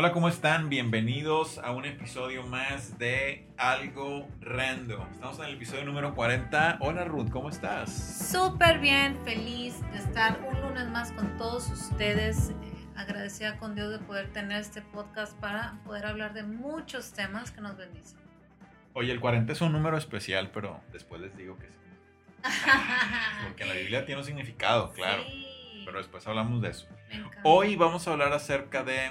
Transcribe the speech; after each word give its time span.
Hola, 0.00 0.12
¿cómo 0.12 0.30
están? 0.30 0.70
Bienvenidos 0.70 1.58
a 1.58 1.72
un 1.72 1.84
episodio 1.84 2.42
más 2.46 2.96
de 2.96 3.46
Algo 3.58 4.26
Random. 4.40 5.06
Estamos 5.12 5.38
en 5.40 5.44
el 5.44 5.56
episodio 5.56 5.84
número 5.84 6.14
40. 6.14 6.78
Hola 6.80 7.04
Ruth, 7.04 7.28
¿cómo 7.28 7.50
estás? 7.50 8.30
Súper 8.32 8.78
bien, 8.78 9.18
feliz 9.26 9.78
de 9.92 9.98
estar 9.98 10.40
un 10.40 10.58
lunes 10.62 10.88
más 10.88 11.12
con 11.12 11.36
todos 11.36 11.68
ustedes. 11.68 12.48
Eh, 12.48 12.54
agradecida 12.96 13.58
con 13.58 13.74
Dios 13.74 13.90
de 13.90 13.98
poder 13.98 14.32
tener 14.32 14.62
este 14.62 14.80
podcast 14.80 15.38
para 15.38 15.78
poder 15.84 16.06
hablar 16.06 16.32
de 16.32 16.44
muchos 16.44 17.12
temas 17.12 17.50
que 17.50 17.60
nos 17.60 17.76
bendicen. 17.76 18.18
Oye, 18.94 19.12
el 19.12 19.20
40 19.20 19.52
es 19.52 19.60
un 19.60 19.70
número 19.70 19.98
especial, 19.98 20.50
pero 20.50 20.80
después 20.94 21.20
les 21.20 21.36
digo 21.36 21.58
que 21.58 21.66
sí. 21.66 21.78
Porque 23.44 23.64
en 23.64 23.68
la 23.68 23.74
Biblia 23.74 24.06
tiene 24.06 24.22
un 24.22 24.26
significado, 24.26 24.94
claro. 24.94 25.24
Sí, 25.24 25.82
Pero 25.84 25.98
después 25.98 26.26
hablamos 26.26 26.62
de 26.62 26.70
eso. 26.70 26.88
Hoy 27.42 27.76
vamos 27.76 28.08
a 28.08 28.12
hablar 28.12 28.32
acerca 28.32 28.82
de 28.82 29.10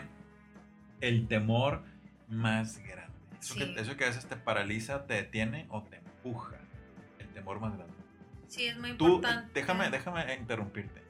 el 1.02 1.28
temor 1.28 1.84
más 2.28 2.78
grande. 2.80 3.14
Eso, 3.40 3.54
Sí. 3.54 3.60
que, 3.74 3.80
eso 3.82 3.96
que 3.98 4.04
a 4.06 4.08
veces 4.08 4.26
te 4.26 4.36
paraliza, 4.36 5.06
te 5.06 5.14
detiene 5.16 5.66
o 5.70 5.84
te 5.84 5.98
empuja. 5.98 6.58
El 7.20 7.28
temor 7.30 7.60
más 7.60 7.76
grande. 7.76 7.94
Sí, 8.48 8.66
es 8.66 8.78
muy 8.78 8.94
Tú, 8.98 9.16
importante. 9.16 9.52
déjame, 9.54 9.90
déjame 9.90 10.34
interrumpirte. 10.36 11.02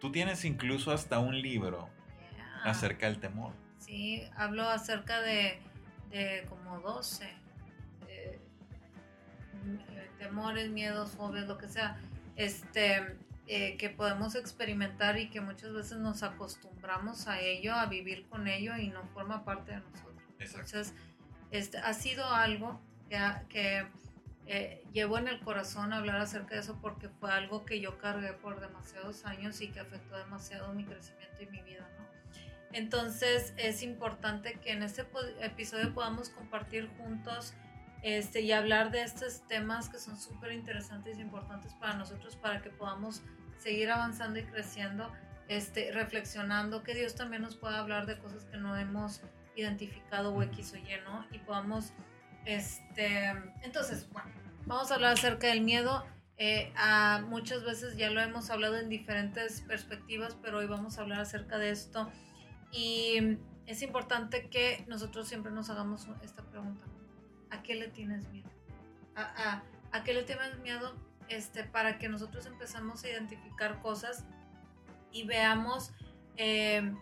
Tú 0.00 0.10
tienes 0.12 0.44
incluso 0.44 0.92
hasta 0.92 1.18
un 1.18 1.40
libro 1.40 1.88
Yeah. 2.36 2.62
acerca 2.64 3.06
del 3.06 3.18
temor. 3.20 3.52
Sí, 3.78 4.22
hablo 4.36 4.68
acerca 4.68 5.20
de, 5.22 5.60
de 6.10 6.44
como 6.48 6.80
12 6.80 7.24
eh, 8.08 8.38
m- 9.64 9.80
eh, 9.90 10.10
temores, 10.18 10.70
miedos, 10.70 11.12
fobias, 11.12 11.46
lo 11.46 11.56
que 11.58 11.68
sea, 11.68 11.96
este, 12.36 13.16
eh, 13.46 13.76
que 13.76 13.90
podemos 13.90 14.34
experimentar 14.34 15.18
y 15.18 15.28
que 15.28 15.40
muchas 15.40 15.72
veces 15.72 15.98
nos 15.98 16.22
acostumbramos 16.22 17.26
a 17.26 17.40
ello, 17.40 17.74
a 17.74 17.86
vivir 17.86 18.26
con 18.28 18.48
ello 18.48 18.76
y 18.76 18.88
no 18.88 19.04
forma 19.08 19.44
parte 19.44 19.72
de 19.72 19.80
nosotros. 19.80 20.22
Exacto. 20.38 20.60
Entonces, 20.60 20.94
este, 21.50 21.78
ha 21.78 21.92
sido 21.92 22.26
algo 22.26 22.80
que, 23.08 23.18
que 23.48 23.86
eh, 24.46 24.82
llevo 24.92 25.18
en 25.18 25.28
el 25.28 25.40
corazón 25.40 25.92
hablar 25.92 26.20
acerca 26.20 26.54
de 26.54 26.60
eso 26.60 26.78
porque 26.80 27.08
fue 27.08 27.32
algo 27.32 27.64
que 27.64 27.80
yo 27.80 27.98
cargué 27.98 28.32
por 28.32 28.60
demasiados 28.60 29.24
años 29.24 29.60
y 29.60 29.68
que 29.68 29.80
afectó 29.80 30.16
demasiado 30.18 30.72
mi 30.74 30.84
crecimiento 30.84 31.42
y 31.42 31.46
mi 31.46 31.62
vida, 31.62 31.88
¿no? 31.98 32.04
Entonces 32.72 33.54
es 33.56 33.82
importante 33.82 34.54
que 34.54 34.72
en 34.72 34.82
este 34.82 35.06
episodio 35.40 35.94
podamos 35.94 36.28
compartir 36.30 36.90
juntos 36.98 37.54
este, 38.04 38.42
y 38.42 38.52
hablar 38.52 38.90
de 38.90 39.02
estos 39.02 39.48
temas 39.48 39.88
que 39.88 39.98
son 39.98 40.16
súper 40.20 40.52
interesantes 40.52 41.16
e 41.18 41.22
importantes 41.22 41.72
para 41.74 41.94
nosotros 41.94 42.36
para 42.36 42.60
que 42.60 42.68
podamos 42.68 43.22
seguir 43.58 43.90
avanzando 43.90 44.38
y 44.38 44.44
creciendo, 44.44 45.10
este, 45.48 45.90
reflexionando, 45.90 46.82
que 46.82 46.94
Dios 46.94 47.14
también 47.14 47.40
nos 47.40 47.56
pueda 47.56 47.78
hablar 47.80 48.04
de 48.04 48.18
cosas 48.18 48.44
que 48.44 48.58
no 48.58 48.76
hemos 48.76 49.22
identificado 49.56 50.34
o 50.34 50.42
X 50.42 50.74
o 50.74 50.76
Y, 50.76 50.84
¿no? 51.04 51.24
Y 51.32 51.38
podamos, 51.38 51.94
este, 52.44 53.32
entonces, 53.62 54.06
bueno, 54.10 54.30
vamos 54.66 54.90
a 54.90 54.96
hablar 54.96 55.14
acerca 55.14 55.46
del 55.46 55.62
miedo. 55.62 56.04
Eh, 56.36 56.72
a- 56.76 57.22
muchas 57.26 57.64
veces 57.64 57.96
ya 57.96 58.10
lo 58.10 58.20
hemos 58.20 58.50
hablado 58.50 58.76
en 58.78 58.90
diferentes 58.90 59.62
perspectivas, 59.62 60.36
pero 60.42 60.58
hoy 60.58 60.66
vamos 60.66 60.98
a 60.98 61.02
hablar 61.02 61.20
acerca 61.20 61.56
de 61.56 61.70
esto. 61.70 62.10
Y 62.70 63.38
es 63.66 63.80
importante 63.80 64.50
que 64.50 64.84
nosotros 64.88 65.26
siempre 65.26 65.52
nos 65.52 65.70
hagamos 65.70 66.06
esta 66.22 66.42
pregunta. 66.42 66.84
¿A 67.54 67.62
qué 67.62 67.74
le 67.74 67.88
tienes 67.88 68.28
miedo? 68.30 68.48
¿A, 69.14 69.22
a, 69.22 69.62
a 69.92 70.04
qué 70.04 70.12
le 70.12 70.22
tienes 70.24 70.58
miedo? 70.58 70.94
Este, 71.28 71.64
para 71.64 71.98
que 71.98 72.08
nosotros 72.08 72.46
empezamos 72.46 73.02
a 73.04 73.08
identificar 73.08 73.80
cosas 73.80 74.24
y 75.10 75.24
veamos 75.24 75.92
eh, 76.36 76.92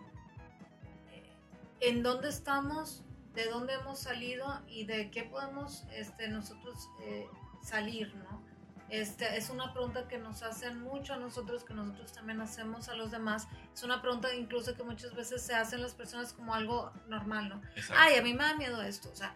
en 1.81 2.03
dónde 2.03 2.29
estamos, 2.29 3.03
de 3.33 3.45
dónde 3.49 3.73
hemos 3.73 3.99
salido 3.99 4.61
y 4.67 4.85
de 4.85 5.11
qué 5.11 5.23
podemos 5.23 5.85
este, 5.91 6.29
nosotros 6.29 6.89
eh, 7.01 7.27
salir, 7.61 8.15
¿no? 8.15 8.41
Este, 8.89 9.37
es 9.37 9.49
una 9.49 9.73
pregunta 9.73 10.07
que 10.07 10.19
nos 10.19 10.43
hacen 10.43 10.79
mucho 10.81 11.15
a 11.15 11.17
nosotros, 11.17 11.63
que 11.63 11.73
nosotros 11.73 12.13
también 12.13 12.39
hacemos 12.41 12.89
a 12.89 12.95
los 12.95 13.09
demás. 13.09 13.47
Es 13.73 13.81
una 13.81 14.01
pregunta 14.03 14.33
incluso 14.35 14.75
que 14.75 14.83
muchas 14.83 15.15
veces 15.15 15.41
se 15.41 15.55
hacen 15.55 15.81
las 15.81 15.95
personas 15.95 16.31
como 16.31 16.53
algo 16.53 16.91
normal, 17.07 17.49
¿no? 17.49 17.61
Exacto. 17.75 17.95
Ay, 17.97 18.17
a 18.17 18.21
mí 18.21 18.33
me 18.33 18.43
da 18.43 18.55
miedo 18.55 18.81
esto, 18.83 19.09
o 19.11 19.15
sea, 19.15 19.35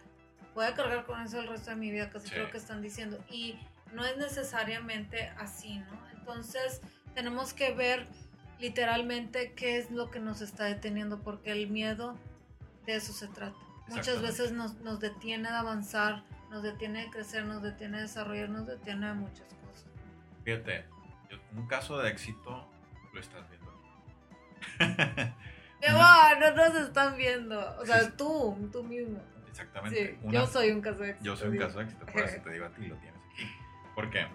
voy 0.58 0.66
a 0.66 0.74
cargar 0.74 1.06
con 1.06 1.20
eso 1.20 1.38
el 1.38 1.46
resto 1.46 1.70
de 1.70 1.76
mi 1.76 1.92
vida, 1.92 2.10
casi 2.10 2.26
Sí. 2.26 2.34
creo 2.34 2.50
que 2.50 2.58
están 2.58 2.82
diciendo. 2.82 3.16
Y 3.30 3.56
no 3.92 4.04
es 4.04 4.16
necesariamente 4.16 5.28
así, 5.38 5.78
¿no? 5.78 6.08
Entonces, 6.18 6.82
tenemos 7.14 7.54
que 7.54 7.72
ver 7.72 8.08
literalmente 8.58 9.52
qué 9.52 9.78
es 9.78 9.92
lo 9.92 10.10
que 10.10 10.18
nos 10.18 10.40
está 10.40 10.64
deteniendo, 10.64 11.20
porque 11.20 11.52
el 11.52 11.68
miedo 11.70 12.16
de 12.86 12.96
eso 12.96 13.12
se 13.12 13.28
trata. 13.28 13.56
Muchas 13.86 14.20
veces 14.20 14.50
nos, 14.50 14.74
nos 14.80 14.98
detiene 14.98 15.48
de 15.48 15.54
avanzar, 15.56 16.24
nos 16.50 16.64
detiene 16.64 17.04
de 17.04 17.10
crecer, 17.10 17.44
nos 17.44 17.62
detiene 17.62 17.98
de 17.98 18.02
desarrollar, 18.02 18.48
nos 18.48 18.66
detiene 18.66 19.06
de 19.06 19.14
muchas 19.14 19.46
cosas. 19.64 19.86
Fíjate, 20.44 20.84
un 21.54 21.68
caso 21.68 21.98
de 21.98 22.10
éxito 22.10 22.68
lo 23.12 23.20
estás 23.20 23.48
viendo. 23.48 23.68
Amor, 25.88 26.38
no 26.40 26.50
nos 26.56 26.74
están 26.82 27.16
viendo. 27.16 27.76
O 27.78 27.86
sea, 27.86 28.10
tú, 28.16 28.68
tú 28.72 28.82
mismo. 28.82 29.20
Exactamente. 29.58 30.12
Sí, 30.12 30.18
Una- 30.22 30.32
yo 30.40 30.46
soy 30.46 30.70
un 30.70 30.80
caso 30.80 31.00
de 31.00 31.10
éxito. 31.10 31.24
Yo 31.24 31.36
soy 31.36 31.48
un 31.48 31.58
caso 31.58 31.78
de 31.78 31.84
éxito, 31.84 32.06
por 32.06 32.20
eso 32.22 32.42
te 32.42 32.50
digo 32.52 32.66
a 32.66 32.70
ti, 32.70 32.86
lo 32.86 32.96
tienes 32.96 33.20
aquí. 33.32 33.44
¿Por 33.94 34.10
qué? 34.10 34.26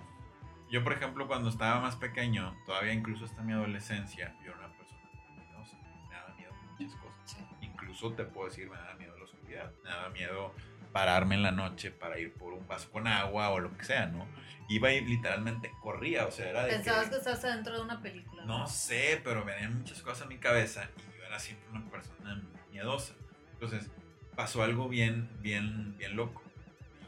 Yo, 0.70 0.84
por 0.84 0.94
ejemplo, 0.94 1.28
cuando 1.28 1.50
estaba 1.50 1.80
más 1.80 1.96
pequeño, 1.96 2.56
todavía 2.66 2.94
incluso 2.94 3.26
hasta 3.26 3.42
mi 3.42 3.54
adolescencia, 3.54 4.36
yo 4.44 4.52
era 4.52 4.60
una 4.60 4.76
persona 4.78 5.02
miedosa. 5.36 5.78
Me 6.10 6.16
daba 6.16 6.34
miedo 6.36 6.52
muchas 6.72 6.96
cosas. 7.00 7.22
Sí. 7.26 7.38
Incluso 7.62 8.14
te 8.14 8.24
puedo 8.26 8.50
decir, 8.50 8.70
me 8.70 8.76
daba 8.78 8.96
miedo 8.96 9.18
la 9.18 9.24
oscuridad. 9.24 9.72
Me 9.84 9.90
daba 9.90 10.10
miedo 10.10 10.54
pararme 10.92 11.36
en 11.36 11.44
la 11.44 11.52
noche 11.52 11.92
para 11.92 12.20
ir 12.20 12.34
por 12.34 12.54
un 12.54 12.68
vaso 12.68 12.92
con 12.92 13.08
agua 13.08 13.50
o 13.50 13.60
lo 13.60 13.76
que 13.78 13.84
sea, 13.86 14.08
¿no? 14.08 14.28
Iba 14.68 14.92
y 14.92 15.02
literalmente 15.06 15.72
corría, 15.82 16.26
o 16.26 16.32
sea, 16.32 16.50
era 16.50 16.64
de 16.66 16.74
Pensabas 16.74 17.06
que... 17.06 17.10
que 17.12 17.16
estás 17.18 17.44
adentro 17.46 17.76
de 17.76 17.82
una 17.82 18.02
película. 18.02 18.46
No 18.46 18.68
sé, 18.68 19.22
pero 19.24 19.44
venían 19.44 19.78
muchas 19.78 20.02
cosas 20.02 20.24
a 20.24 20.26
mi 20.26 20.38
cabeza 20.38 20.90
y 20.98 21.18
yo 21.18 21.24
era 21.26 21.40
siempre 21.40 21.68
una 21.70 21.90
persona 21.90 22.42
miedosa. 22.72 23.14
Entonces, 23.54 23.90
pasó 24.36 24.64
algo 24.64 24.90
bien, 24.90 25.30
bien, 25.42 25.96
bien 25.98 26.16
loco. 26.16 26.42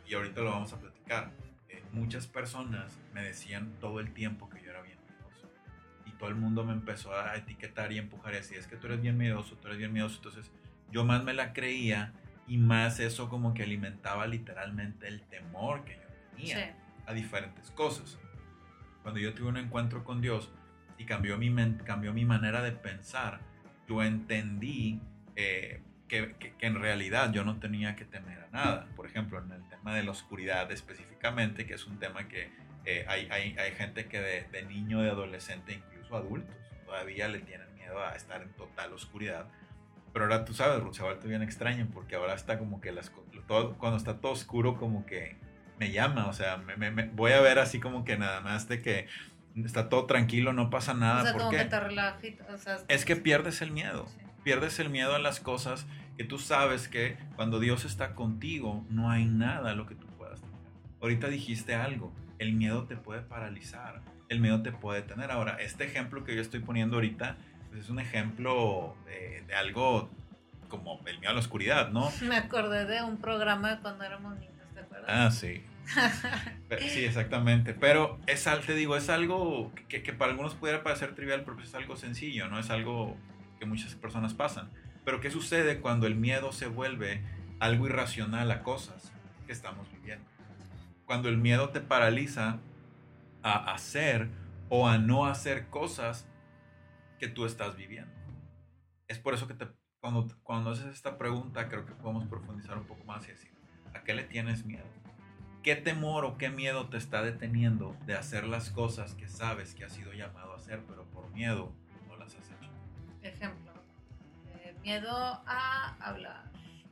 Y 0.07 0.13
ahorita 0.13 0.41
lo 0.41 0.51
vamos 0.51 0.73
a 0.73 0.79
platicar. 0.79 1.31
Eh, 1.69 1.83
muchas 1.93 2.27
personas 2.27 2.97
me 3.13 3.23
decían 3.23 3.73
todo 3.79 3.99
el 3.99 4.13
tiempo 4.13 4.49
que 4.49 4.61
yo 4.63 4.69
era 4.71 4.81
bien 4.81 4.97
miedoso. 5.09 5.49
Y 6.05 6.11
todo 6.11 6.29
el 6.29 6.35
mundo 6.35 6.63
me 6.63 6.73
empezó 6.73 7.13
a 7.17 7.35
etiquetar 7.35 7.91
y 7.91 7.97
empujar 7.97 8.33
y 8.33 8.37
así, 8.37 8.55
es 8.55 8.67
que 8.67 8.75
tú 8.77 8.87
eres 8.87 9.01
bien 9.01 9.17
miedoso, 9.17 9.55
tú 9.55 9.67
eres 9.67 9.79
bien 9.79 9.93
miedoso. 9.93 10.17
Entonces, 10.17 10.51
yo 10.91 11.03
más 11.05 11.23
me 11.23 11.33
la 11.33 11.53
creía 11.53 12.13
y 12.47 12.57
más 12.57 12.99
eso 12.99 13.27
como 13.29 13.53
que 13.53 13.63
alimentaba 13.63 14.27
literalmente 14.27 15.07
el 15.07 15.21
temor 15.23 15.83
que 15.83 15.95
yo 15.95 16.35
tenía 16.35 16.57
Sí. 16.57 16.71
a 17.07 17.13
diferentes 17.13 17.71
cosas. 17.71 18.19
Cuando 19.01 19.19
yo 19.19 19.33
tuve 19.33 19.49
un 19.49 19.57
encuentro 19.57 20.03
con 20.03 20.21
Dios 20.21 20.51
y 20.97 21.05
cambió 21.05 21.37
mi, 21.37 21.53
cambió 21.83 22.13
mi 22.13 22.25
manera 22.25 22.61
de 22.61 22.71
pensar, 22.71 23.39
yo 23.87 24.03
entendí 24.03 24.99
eh, 25.35 25.81
que, 26.07 26.35
que- 26.39 26.53
que 26.53 26.65
en 26.67 26.75
realidad 26.79 27.31
yo 27.33 27.43
no 27.43 27.59
tenía 27.59 27.95
que 27.95 28.05
temer 28.05 28.39
a 28.39 28.47
nada. 28.51 28.87
Por 28.95 29.05
ejemplo, 29.07 29.39
en 29.43 29.51
el 29.51 29.67
tema 29.69 29.93
de 29.95 30.03
la 30.03 30.11
oscuridad 30.11 30.71
específicamente, 30.71 31.65
que 31.65 31.73
es 31.73 31.85
un 31.87 31.99
tema 31.99 32.27
que 32.27 32.49
eh, 32.85 33.05
hay, 33.07 33.27
hay, 33.31 33.57
hay 33.57 33.71
gente 33.73 34.05
que 34.07 34.19
de, 34.19 34.43
de 34.51 34.63
niño, 34.63 35.01
de 35.01 35.09
adolescente, 35.09 35.73
incluso 35.73 36.15
adultos, 36.15 36.55
todavía 36.85 37.27
le 37.27 37.39
tienen 37.39 37.73
miedo 37.75 37.99
a 38.03 38.15
estar 38.15 38.41
en 38.41 38.49
total 38.53 38.93
oscuridad. 38.93 39.47
Pero 40.13 40.25
ahora 40.25 40.45
tú 40.45 40.53
sabes, 40.53 40.79
Ruth, 40.81 40.93
se 40.93 41.01
ha 41.01 41.05
vuelto 41.05 41.27
bien 41.27 41.41
extraño 41.41 41.87
porque 41.93 42.15
ahora 42.15 42.35
está 42.35 42.57
como 42.59 42.79
que 42.79 42.91
las, 42.91 43.11
todo, 43.47 43.77
cuando 43.77 43.97
está 43.97 44.17
todo 44.21 44.31
oscuro 44.31 44.77
como 44.77 45.05
que 45.05 45.35
me 45.79 45.91
llama, 45.91 46.27
o 46.27 46.33
sea, 46.33 46.57
me, 46.57 46.77
me- 46.77 46.91
me- 46.91 47.07
voy 47.07 47.33
a 47.33 47.41
ver 47.41 47.59
así 47.59 47.79
como 47.81 48.05
que 48.05 48.17
nada 48.17 48.39
más 48.41 48.69
de 48.69 48.81
que 48.81 49.07
está 49.55 49.89
todo 49.89 50.05
tranquilo, 50.05 50.53
no 50.53 50.69
pasa 50.69 50.93
nada. 50.93 51.19
o 51.21 51.23
sea, 51.23 51.31
¿Por 51.33 51.41
como 51.41 51.51
qué? 51.51 51.57
que 51.57 51.65
te 51.65 51.79
relajas. 51.79 52.21
O 52.53 52.57
sea, 52.57 52.77
Es 52.87 53.03
que 53.03 53.15
pierdes 53.17 53.61
el 53.61 53.71
miedo. 53.71 54.07
Sí. 54.07 54.24
Pierdes 54.45 54.77
el 54.77 54.91
miedo 54.91 55.15
a 55.15 55.19
las 55.19 55.39
cosas 55.39 55.87
que 56.17 56.23
tú 56.23 56.37
sabes 56.37 56.87
que 56.87 57.17
cuando 57.35 57.59
Dios 57.59 57.83
está 57.83 58.13
contigo 58.13 58.85
no 58.91 59.09
hay 59.09 59.25
nada 59.25 59.71
a 59.71 59.73
lo 59.73 59.87
que 59.87 59.95
tú 59.95 60.05
puedas 60.19 60.39
tener. 60.39 60.55
Ahorita 61.01 61.29
dijiste 61.29 61.73
algo, 61.73 62.13
el 62.37 62.53
miedo 62.53 62.83
te 62.83 62.95
puede 62.95 63.21
paralizar, 63.21 64.03
el 64.29 64.39
miedo 64.39 64.61
te 64.61 64.71
puede 64.71 65.01
tener. 65.01 65.31
Ahora, 65.31 65.57
este 65.59 65.85
ejemplo 65.85 66.23
que 66.23 66.35
yo 66.35 66.43
estoy 66.43 66.59
poniendo 66.59 66.97
ahorita 66.97 67.37
pues, 67.69 67.85
es 67.85 67.89
un 67.89 67.99
ejemplo 67.99 68.95
de, 69.07 69.43
de 69.47 69.55
algo 69.55 70.11
como 70.69 71.01
el 71.07 71.17
miedo 71.17 71.31
a 71.31 71.33
la 71.33 71.39
oscuridad, 71.39 71.89
¿no? 71.89 72.11
Me 72.21 72.37
acordé 72.37 72.85
de 72.85 73.01
un 73.01 73.17
programa 73.17 73.77
de 73.77 73.81
cuando 73.81 74.03
éramos 74.03 74.37
niños, 74.37 74.53
¿te 74.75 74.81
acuerdas? 74.81 75.09
Ah, 75.09 75.31
sí. 75.31 75.63
sí, 76.89 77.03
exactamente. 77.03 77.73
Pero 77.73 78.19
es 78.27 78.47
te 78.63 78.75
digo, 78.75 78.95
es 78.95 79.09
algo 79.09 79.71
que, 79.89 80.03
que, 80.03 80.13
para 80.13 80.29
algunos 80.29 80.53
pudiera 80.53 80.83
parecer 80.83 81.15
trivial, 81.15 81.41
pero 81.43 81.55
pues 81.55 81.69
es 81.69 81.73
algo 81.73 81.97
sencillo, 81.97 82.47
¿no? 82.47 82.59
Es 82.59 82.69
algo 82.69 83.17
que 83.59 83.65
muchas 83.65 83.95
personas 83.95 84.33
pasan. 84.33 84.69
Pero 85.03 85.21
¿qué 85.21 85.29
sucede 85.29 85.79
cuando 85.79 86.07
el 86.07 86.15
miedo 86.15 86.51
se 86.51 86.67
vuelve 86.67 87.23
algo 87.59 87.85
irracional 87.87 88.51
a 88.51 88.63
cosas 88.63 89.11
que 89.45 89.51
estamos 89.51 89.91
viviendo? 89.91 90.25
Cuando 91.05 91.29
el 91.29 91.37
miedo 91.37 91.69
te 91.69 91.81
paraliza 91.81 92.59
a 93.43 93.71
hacer 93.73 94.29
o 94.69 94.87
a 94.87 94.97
no 94.97 95.27
hacer 95.27 95.67
cosas 95.67 96.27
que 97.19 97.27
tú 97.27 97.45
estás 97.45 97.75
viviendo. 97.75 98.11
Es 99.07 99.19
por 99.19 99.35
eso 99.35 99.47
que 99.47 99.55
cuando, 99.99 100.27
cuando 100.43 100.71
haces 100.71 100.87
esta 100.87 101.17
pregunta 101.17 101.69
creo 101.69 101.85
que 101.85 101.93
podemos 101.93 102.25
profundizar 102.25 102.77
un 102.77 102.85
poco 102.85 103.03
más 103.05 103.25
y 103.25 103.31
decir, 103.31 103.51
¿a 103.93 104.03
qué 104.03 104.13
le 104.13 104.23
tienes 104.23 104.65
miedo? 104.65 104.85
¿Qué 105.61 105.75
temor 105.75 106.25
o 106.25 106.37
qué 106.37 106.49
miedo 106.49 106.89
te 106.89 106.97
está 106.97 107.21
deteniendo 107.21 107.95
de 108.05 108.15
hacer 108.15 108.45
las 108.45 108.69
cosas 108.71 109.15
que 109.15 109.27
sabes 109.27 109.73
que 109.73 109.85
has 109.85 109.93
sido 109.93 110.13
llamado 110.13 110.53
a 110.53 110.57
hacer, 110.57 110.83
pero 110.87 111.05
por 111.05 111.29
miedo 111.31 111.73
Ejemplo, 113.25 113.71
eh, 114.59 114.75
miedo 114.83 115.41
a 115.47 115.95
hablar, 115.99 116.43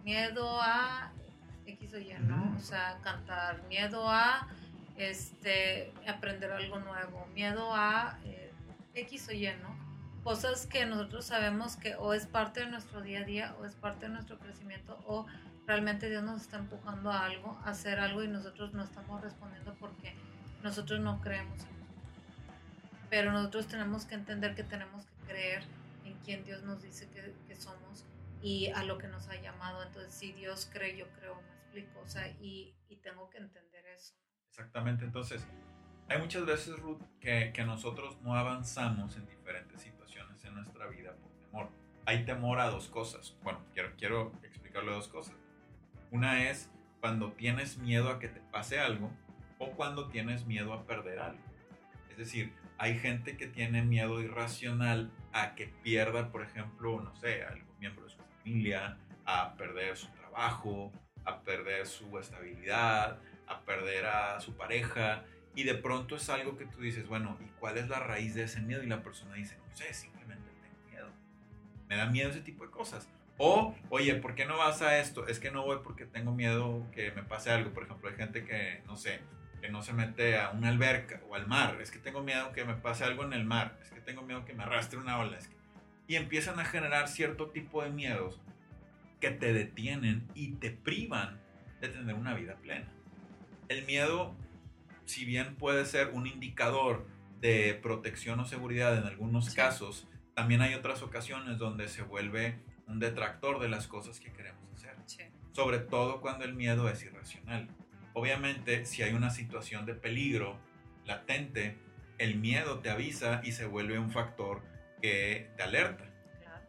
miedo 0.03 0.59
a 0.61 1.11
X 1.67 1.93
o 1.93 1.99
Y, 1.99 2.13
¿no? 2.21 2.55
O 2.57 2.59
sea, 2.59 2.97
cantar, 3.03 3.61
miedo 3.69 4.09
a 4.09 4.47
este, 4.97 5.93
aprender 6.07 6.51
algo 6.51 6.79
nuevo, 6.79 7.27
miedo 7.33 7.73
a 7.73 8.17
eh, 8.25 8.51
X 8.95 9.29
o 9.29 9.31
Y, 9.31 9.47
¿no? 9.61 9.75
Cosas 10.23 10.65
que 10.65 10.85
nosotros 10.85 11.25
sabemos 11.25 11.75
que 11.75 11.95
o 11.95 12.13
es 12.13 12.25
parte 12.25 12.61
de 12.61 12.67
nuestro 12.67 13.01
día 13.01 13.19
a 13.19 13.23
día 13.23 13.55
o 13.59 13.65
es 13.65 13.75
parte 13.75 14.07
de 14.07 14.13
nuestro 14.13 14.39
crecimiento 14.39 14.97
o 15.05 15.27
realmente 15.67 16.09
Dios 16.09 16.23
nos 16.23 16.41
está 16.41 16.57
empujando 16.57 17.11
a 17.11 17.25
algo, 17.25 17.59
a 17.65 17.71
hacer 17.71 17.99
algo 17.99 18.23
y 18.23 18.27
nosotros 18.27 18.73
no 18.73 18.83
estamos 18.83 19.21
respondiendo 19.21 19.75
porque 19.79 20.15
nosotros 20.63 20.99
no 21.01 21.19
creemos 21.21 21.59
Pero 23.09 23.31
nosotros 23.31 23.67
tenemos 23.67 24.05
que 24.05 24.15
entender 24.15 24.55
que 24.55 24.63
tenemos 24.63 25.05
que 25.05 25.27
creer 25.27 25.63
en 26.23 26.25
quien 26.25 26.45
Dios 26.45 26.63
nos 26.63 26.81
dice 26.81 27.09
que, 27.09 27.33
que 27.47 27.55
somos 27.55 28.05
y 28.41 28.67
a 28.67 28.83
lo 28.83 28.97
que 28.97 29.07
nos 29.07 29.27
ha 29.27 29.35
llamado. 29.41 29.83
Entonces, 29.83 30.13
si 30.13 30.31
Dios 30.31 30.69
cree, 30.71 30.97
yo 30.97 31.05
creo, 31.19 31.35
me 31.35 31.53
explico. 31.55 31.99
O 31.99 32.07
sea, 32.07 32.27
y, 32.41 32.73
y 32.87 32.97
tengo 32.97 33.29
que 33.29 33.39
entender 33.39 33.85
eso. 33.87 34.13
Exactamente, 34.49 35.03
entonces 35.03 35.45
hay 36.09 36.19
muchas 36.19 36.45
veces, 36.45 36.79
Ruth, 36.79 37.01
que, 37.19 37.51
que, 37.53 37.63
nosotros 37.63 38.21
no 38.21 38.35
avanzamos 38.35 39.15
en 39.17 39.25
diferentes 39.25 39.81
situaciones 39.81 40.43
en 40.45 40.53
nuestra 40.53 40.87
vida 40.87 41.13
por 41.15 41.31
temor. 41.31 41.69
Hay 42.05 42.25
temor 42.25 42.59
a 42.59 42.69
dos 42.69 42.87
cosas. 42.87 43.35
Bueno, 43.41 43.59
quiero, 43.73 43.93
quiero 43.97 44.31
explicarle 44.43 44.91
dos 44.91 45.07
cosas. 45.07 45.35
Una 46.11 46.49
es 46.49 46.69
cuando 46.99 47.31
tienes 47.31 47.77
miedo 47.77 48.09
a 48.09 48.19
que 48.19 48.27
te 48.27 48.41
pase 48.41 48.79
algo 48.79 49.09
o 49.57 49.71
cuando 49.71 50.09
tienes 50.09 50.45
miedo 50.45 50.73
a 50.73 50.85
perder 50.85 51.19
algo. 51.19 51.41
Es 52.11 52.17
decir, 52.17 52.53
hay 52.83 52.99
gente 52.99 53.37
que 53.37 53.47
tiene 53.47 53.81
miedo 53.81 54.19
irracional 54.19 55.09
a 55.31 55.55
que 55.55 55.67
pierda, 55.67 56.33
por 56.33 56.43
ejemplo, 56.43 56.99
no 56.99 57.15
sé, 57.15 57.41
algún 57.45 57.79
miembro 57.79 58.03
de 58.03 58.09
su 58.09 58.17
familia, 58.17 58.97
a 59.23 59.55
perder 59.55 59.95
su 59.95 60.07
trabajo, 60.07 60.91
a 61.23 61.43
perder 61.43 61.87
su 61.87 62.19
estabilidad, 62.19 63.21
a 63.47 63.61
perder 63.61 64.05
a 64.05 64.41
su 64.41 64.57
pareja 64.57 65.23
y 65.55 65.63
de 65.63 65.75
pronto 65.75 66.17
es 66.17 66.29
algo 66.29 66.57
que 66.57 66.65
tú 66.65 66.81
dices, 66.81 67.07
bueno, 67.07 67.37
¿y 67.39 67.47
cuál 67.57 67.77
es 67.77 67.87
la 67.87 68.01
raíz 68.01 68.35
de 68.35 68.43
ese 68.43 68.59
miedo? 68.59 68.83
Y 68.83 68.87
la 68.87 69.01
persona 69.01 69.35
dice, 69.35 69.57
no 69.65 69.73
sé, 69.73 69.93
simplemente 69.93 70.49
tengo 70.61 70.89
miedo. 70.89 71.07
Me 71.87 71.95
da 71.95 72.07
miedo 72.07 72.31
ese 72.31 72.41
tipo 72.41 72.65
de 72.65 72.71
cosas. 72.71 73.07
O, 73.37 73.73
oye, 73.91 74.15
¿por 74.15 74.35
qué 74.35 74.43
no 74.43 74.57
vas 74.57 74.81
a 74.81 74.99
esto? 74.99 75.25
Es 75.27 75.39
que 75.39 75.51
no 75.51 75.63
voy 75.63 75.77
porque 75.85 76.05
tengo 76.05 76.33
miedo 76.33 76.85
que 76.91 77.11
me 77.11 77.23
pase 77.23 77.49
algo. 77.49 77.71
Por 77.71 77.83
ejemplo, 77.83 78.09
hay 78.09 78.15
gente 78.17 78.43
que, 78.43 78.81
no 78.87 78.97
sé, 78.97 79.21
que 79.63 79.69
no 79.69 79.81
se 79.81 79.93
mete 79.93 80.37
a 80.37 80.49
una 80.49 80.67
alberca 80.67 81.21
o 81.29 81.35
al 81.35 81.47
mar. 81.47 81.79
Es 81.81 81.89
que 81.89 81.99
tengo 81.99 82.21
miedo 82.21 82.51
que 82.51 82.65
me 82.65 82.73
pase 82.73 83.05
algo 83.05 83.23
en 83.23 83.31
el 83.31 83.45
mar. 83.45 83.79
Es 83.81 83.91
que 83.91 84.01
tengo 84.01 84.21
miedo 84.21 84.43
que 84.43 84.53
me 84.53 84.63
arrastre 84.63 84.99
una 84.99 85.19
ola. 85.19 85.39
Y 86.05 86.15
empiezan 86.15 86.59
a 86.59 86.65
generar 86.65 87.07
cierto 87.07 87.49
tipo 87.49 87.81
de 87.81 87.89
miedos 87.89 88.41
que 89.21 89.31
te 89.31 89.53
detienen 89.53 90.27
y 90.35 90.55
te 90.55 90.69
privan 90.69 91.39
de 91.79 91.87
tener 91.87 92.15
una 92.15 92.33
vida 92.33 92.55
plena 92.55 92.89
el 93.69 93.85
miedo, 93.85 94.35
si 95.05 95.25
bien 95.25 95.55
puede 95.55 95.85
ser 95.85 96.09
un 96.09 96.27
indicador 96.27 97.05
de 97.39 97.77
protección 97.81 98.39
o 98.39 98.45
seguridad 98.45 98.97
en 98.97 99.05
algunos 99.05 99.53
casos, 99.53 100.07
también 100.33 100.61
hay 100.61 100.73
otras 100.73 101.01
ocasiones 101.01 101.57
donde 101.57 101.87
se 101.87 102.01
vuelve 102.01 102.59
un 102.87 102.99
detractor 102.99 103.59
de 103.59 103.69
las 103.69 103.87
cosas 103.87 104.19
que 104.19 104.31
queremos 104.31 104.63
hacer. 104.73 104.95
Sobre 105.51 105.79
todo 105.79 106.21
cuando 106.21 106.45
el 106.45 106.53
miedo 106.53 106.89
es 106.89 107.03
irracional. 107.03 107.67
Obviamente, 108.13 108.85
si 108.85 109.01
hay 109.01 109.13
una 109.13 109.31
situación 109.31 109.85
de 109.85 109.95
peligro 109.95 110.59
latente, 111.05 111.77
el 112.19 112.35
miedo 112.35 112.79
te 112.79 112.89
avisa 112.89 113.41
y 113.43 113.51
se 113.53 113.65
vuelve 113.65 113.97
un 113.97 114.11
factor 114.11 114.61
que 115.01 115.51
te 115.57 115.63
alerta. 115.63 116.05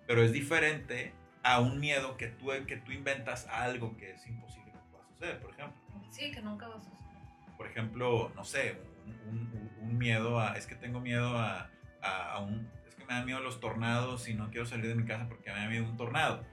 Pero 0.07 0.23
es 0.23 0.33
diferente 0.33 1.13
a 1.43 1.61
un 1.61 1.81
miedo 1.81 2.17
que 2.17 2.29
tú, 2.29 2.51
que 2.67 2.79
tú 2.79 2.93
inventas 2.93 3.47
algo 3.49 3.97
que 3.97 4.13
es 4.13 4.27
imposible 4.27 4.73
que 4.73 4.79
pueda 4.91 5.05
suceder, 5.07 5.41
por 5.41 5.51
ejemplo. 5.53 5.81
Sí, 6.11 6.31
que 6.31 6.41
nunca 6.41 6.67
va 6.69 6.77
a 6.77 6.79
suceder. 6.79 6.99
Por 7.57 7.67
ejemplo, 7.67 8.33
no 8.35 8.45
sé, 8.45 8.79
un, 9.29 9.71
un, 9.81 9.99
miedo 9.99 10.41
a, 10.41 10.57
es 10.57 10.67
que 10.67 10.75
tengo 10.75 11.01
miedo 11.01 11.39
a, 11.39 11.71
a, 12.03 12.41
un, 12.41 12.69
es 12.89 12.95
que 12.95 13.05
me 13.05 13.15
da 13.15 13.25
miedo 13.25 13.41
los 13.41 13.61
tornados 13.61 14.29
y 14.29 14.35
no 14.35 14.51
quiero 14.51 14.67
salir 14.67 14.89
de 14.89 14.95
mi 14.95 15.05
casa 15.05 15.29
porque 15.29 15.53
me 15.53 15.59
da 15.59 15.69
miedo 15.69 15.85
un 15.85 15.97
tornado. 15.97 16.45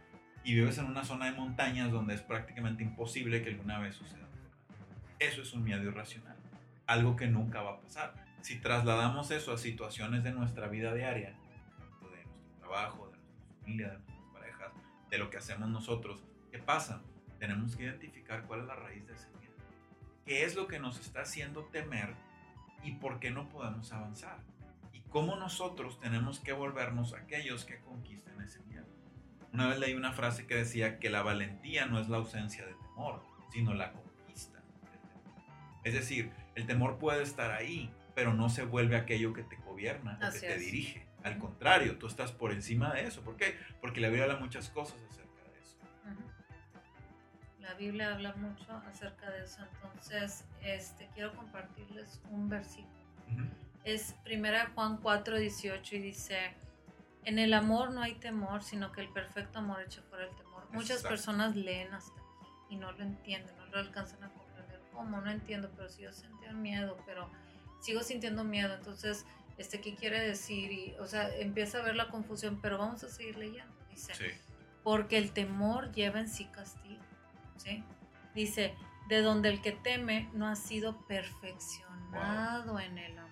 Y 0.43 0.55
vives 0.55 0.77
en 0.77 0.85
una 0.85 1.03
zona 1.03 1.25
de 1.25 1.31
montañas 1.31 1.91
donde 1.91 2.13
es 2.13 2.21
prácticamente 2.21 2.83
imposible 2.83 3.41
que 3.41 3.49
alguna 3.49 3.79
vez 3.79 3.95
suceda 3.95 4.30
Eso 5.21 5.43
es 5.43 5.53
un 5.53 5.63
miedo 5.63 5.83
irracional, 5.83 6.35
algo 6.87 7.15
que 7.15 7.27
nunca 7.27 7.61
va 7.61 7.73
a 7.73 7.81
pasar. 7.81 8.15
Si 8.41 8.59
trasladamos 8.59 9.29
eso 9.29 9.53
a 9.53 9.57
situaciones 9.59 10.23
de 10.23 10.31
nuestra 10.31 10.67
vida 10.67 10.95
diaria, 10.95 11.29
de 11.29 12.25
nuestro 12.25 12.57
trabajo, 12.59 13.05
de 13.05 13.17
nuestra 13.17 13.61
familia, 13.61 13.87
de 13.89 13.97
nuestras 13.99 14.25
parejas, 14.33 14.71
de 15.11 15.17
lo 15.19 15.29
que 15.29 15.37
hacemos 15.37 15.69
nosotros, 15.69 16.23
¿qué 16.51 16.57
pasa? 16.57 17.03
Tenemos 17.37 17.75
que 17.75 17.83
identificar 17.83 18.45
cuál 18.47 18.61
es 18.61 18.65
la 18.65 18.75
raíz 18.75 19.05
de 19.05 19.13
ese 19.13 19.27
qué 20.25 20.43
es 20.43 20.55
lo 20.55 20.67
que 20.67 20.79
nos 20.79 20.99
está 20.99 21.21
haciendo 21.21 21.65
temer 21.65 22.15
y 22.83 22.93
por 22.93 23.19
qué 23.19 23.29
no 23.29 23.47
podemos 23.47 23.91
avanzar. 23.93 24.39
Y 24.91 25.01
cómo 25.01 25.35
nosotros 25.35 25.99
tenemos 25.99 26.39
que 26.39 26.53
volvernos 26.53 27.13
aquellos 27.13 27.63
que 27.63 27.79
conquisten 27.81 28.41
ese 28.41 28.61
miedo. 28.61 28.87
Una 29.53 29.67
vez 29.67 29.77
leí 29.77 29.93
una 29.93 30.13
frase 30.13 30.47
que 30.47 30.55
decía 30.55 30.97
que 30.97 31.11
la 31.11 31.21
valentía 31.21 31.85
no 31.85 31.99
es 31.99 32.09
la 32.09 32.17
ausencia 32.17 32.65
de 32.65 32.73
temor, 32.73 33.21
sino 33.51 33.75
la 33.75 33.91
Es 35.83 35.93
decir, 35.93 36.31
el 36.55 36.65
temor 36.65 36.97
puede 36.97 37.23
estar 37.23 37.51
ahí, 37.51 37.91
pero 38.15 38.33
no 38.33 38.49
se 38.49 38.63
vuelve 38.63 38.95
aquello 38.95 39.33
que 39.33 39.43
te 39.43 39.55
gobierna 39.57 40.19
o 40.21 40.31
que 40.31 40.39
te 40.39 40.57
dirige. 40.57 41.07
Al 41.23 41.37
contrario, 41.37 41.97
tú 41.97 42.07
estás 42.07 42.31
por 42.31 42.51
encima 42.51 42.93
de 42.93 43.05
eso. 43.05 43.21
¿Por 43.21 43.37
qué? 43.37 43.55
Porque 43.79 44.01
la 44.01 44.07
Biblia 44.07 44.25
habla 44.25 44.39
muchas 44.39 44.69
cosas 44.69 44.97
la 47.71 47.77
Biblia 47.77 48.13
habla 48.13 48.33
mucho 48.33 48.65
acerca 48.85 49.29
de 49.29 49.45
eso, 49.45 49.61
entonces 49.73 50.43
este, 50.61 51.07
quiero 51.13 51.33
compartirles 51.33 52.19
un 52.29 52.49
versículo. 52.49 52.91
Es 53.85 54.13
1 54.25 54.47
Juan 54.75 54.97
4, 54.97 55.37
18 55.37 55.95
y 55.95 55.99
dice, 55.99 56.53
en 57.23 57.39
el 57.39 57.53
amor 57.53 57.91
no 57.91 58.01
hay 58.01 58.15
temor, 58.15 58.61
sino 58.61 58.91
que 58.91 58.99
el 58.99 59.09
perfecto 59.09 59.59
amor 59.59 59.81
echa 59.81 60.01
fuera 60.01 60.25
el 60.25 60.35
temor. 60.35 60.67
Muchas 60.73 61.01
personas 61.01 61.55
leen 61.55 61.93
hasta 61.93 62.19
aquí 62.19 62.47
y 62.71 62.75
no 62.75 62.91
lo 62.91 63.03
entienden, 63.03 63.55
no 63.57 63.65
lo 63.67 63.79
alcanzan 63.79 64.21
a 64.25 64.27
comprender. 64.27 64.50
¿Cómo? 64.93 65.21
No 65.21 65.31
entiendo, 65.31 65.71
pero 65.75 65.89
si 65.89 66.03
yo 66.03 66.13
sentía 66.13 66.51
miedo, 66.53 66.97
pero 67.05 67.29
sigo 67.81 68.03
sintiendo 68.03 68.43
miedo, 68.43 68.73
entonces, 68.75 69.25
este, 69.57 69.81
¿qué 69.81 69.95
quiere 69.95 70.19
decir? 70.19 70.71
Y, 70.71 70.95
o 70.99 71.07
sea, 71.07 71.33
empieza 71.35 71.79
a 71.79 71.81
ver 71.83 71.95
la 71.95 72.09
confusión, 72.09 72.59
pero 72.61 72.77
vamos 72.77 73.03
a 73.03 73.09
seguir 73.09 73.37
leyendo. 73.37 73.73
Dice, 73.89 74.13
porque 74.83 75.17
el 75.17 75.31
temor 75.31 75.91
lleva 75.91 76.19
en 76.19 76.29
sí 76.29 76.45
castigo 76.45 77.01
Dice, 78.33 78.73
de 79.09 79.21
donde 79.21 79.49
el 79.49 79.61
que 79.61 79.71
teme 79.71 80.29
no 80.33 80.47
ha 80.47 80.55
sido 80.55 81.05
perfeccionado 81.05 82.79
en 82.79 82.97
el 82.97 83.17
amor. 83.17 83.29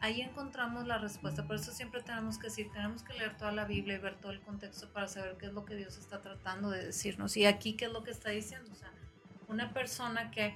Ahí 0.00 0.20
encontramos 0.20 0.86
la 0.86 0.98
respuesta, 0.98 1.46
por 1.46 1.56
eso 1.56 1.70
siempre 1.70 2.02
tenemos 2.02 2.38
que 2.38 2.48
decir, 2.48 2.72
tenemos 2.72 3.04
que 3.04 3.12
leer 3.12 3.36
toda 3.36 3.52
la 3.52 3.66
Biblia 3.66 3.94
y 3.94 3.98
ver 3.98 4.16
todo 4.16 4.32
el 4.32 4.40
contexto 4.40 4.92
para 4.92 5.06
saber 5.06 5.36
qué 5.38 5.46
es 5.46 5.52
lo 5.52 5.64
que 5.64 5.76
Dios 5.76 5.96
está 5.96 6.20
tratando 6.20 6.70
de 6.70 6.86
decirnos. 6.86 7.36
Y 7.36 7.44
aquí, 7.44 7.74
¿qué 7.74 7.84
es 7.84 7.92
lo 7.92 8.02
que 8.02 8.10
está 8.10 8.30
diciendo? 8.30 8.72
O 8.72 8.74
sea, 8.74 8.90
una 9.46 9.72
persona 9.72 10.30
que 10.30 10.54